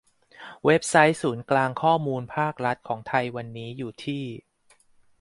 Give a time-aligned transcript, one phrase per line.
[0.65, 4.23] เว็บไซต์ศูนย์กลางข้อมูลภาครัฐของไทยวันนี้อยู่ที่